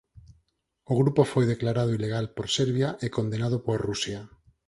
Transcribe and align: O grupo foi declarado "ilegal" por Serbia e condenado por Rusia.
O 0.91 0.93
grupo 1.01 1.21
foi 1.31 1.45
declarado 1.53 1.95
"ilegal" 1.97 2.25
por 2.35 2.47
Serbia 2.57 2.89
e 3.05 3.07
condenado 3.17 3.57
por 3.65 3.77
Rusia. 3.89 4.19